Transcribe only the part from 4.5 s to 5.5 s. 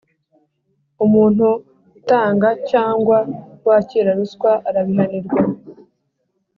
arabihanirwa